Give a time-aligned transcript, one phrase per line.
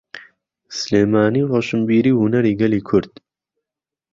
[0.77, 3.13] سلێمانی ڕۆشنبیری و هونەری گەلی کورد.